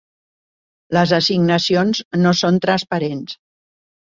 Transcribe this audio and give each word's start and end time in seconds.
Les 0.97 1.13
assignacions 1.17 2.01
no 2.25 2.33
són 2.41 2.59
transparents. 2.67 3.37